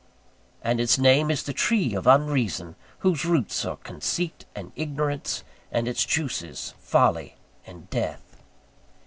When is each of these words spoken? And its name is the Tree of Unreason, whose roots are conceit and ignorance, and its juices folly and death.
And 0.63 0.81
its 0.81 0.97
name 0.97 1.29
is 1.29 1.43
the 1.43 1.53
Tree 1.53 1.93
of 1.93 2.07
Unreason, 2.07 2.75
whose 3.01 3.23
roots 3.23 3.63
are 3.65 3.75
conceit 3.75 4.45
and 4.55 4.71
ignorance, 4.75 5.43
and 5.71 5.87
its 5.87 6.03
juices 6.05 6.73
folly 6.79 7.35
and 7.67 7.87
death. 7.91 8.41